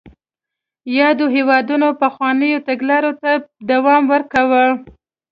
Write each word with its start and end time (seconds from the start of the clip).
یادو 0.97 1.25
هېوادونو 1.35 1.87
پخوانیو 2.01 2.65
تګلارو 2.67 3.11
ته 3.21 3.31
دوام 3.71 4.03
ورکاوه. 4.13 4.65